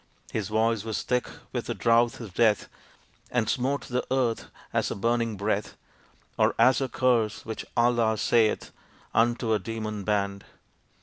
[0.31, 2.67] His voice was thick with the drouth of death
[3.29, 5.77] And smote the earth as a burning breath,
[6.39, 8.71] Or as a curse which Allah saith
[9.13, 10.43] Unto a demon band.